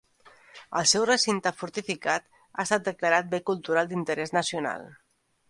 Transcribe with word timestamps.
El 0.79 0.87
seu 0.91 1.03
recinte 1.09 1.51
fortificat 1.59 2.25
ha 2.41 2.65
estat 2.65 2.89
declarat 2.89 3.31
bé 3.35 3.43
cultural 3.53 3.93
d'interès 3.93 4.35
nacional. 4.41 4.91